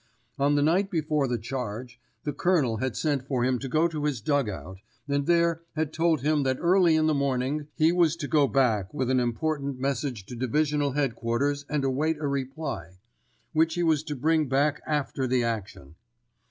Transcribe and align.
On 0.39 0.55
the 0.55 0.63
night 0.63 0.89
before 0.89 1.27
the 1.27 1.37
charge, 1.37 1.99
the 2.23 2.33
Colonel 2.33 2.77
had 2.77 2.95
sent 2.97 3.21
for 3.27 3.45
him 3.45 3.59
to 3.59 3.69
go 3.69 3.87
to 3.87 4.05
his 4.05 4.19
dug 4.19 4.49
out, 4.49 4.79
and 5.07 5.27
there 5.27 5.61
had 5.75 5.93
told 5.93 6.21
him 6.21 6.41
that 6.41 6.57
early 6.59 6.95
in 6.95 7.05
the 7.05 7.13
morning 7.13 7.67
he 7.75 7.91
was 7.91 8.15
to 8.15 8.27
go 8.27 8.47
back 8.47 8.91
with 8.95 9.11
an 9.11 9.19
important 9.19 9.79
message 9.79 10.25
to 10.25 10.35
Divisional 10.35 10.93
headquarters 10.93 11.67
and 11.69 11.85
await 11.85 12.17
a 12.17 12.25
reply, 12.27 12.97
which 13.53 13.75
he 13.75 13.83
was 13.83 14.01
to 14.05 14.15
bring 14.15 14.47
back 14.49 14.81
after 14.87 15.27
the 15.27 15.43
action. 15.43 15.93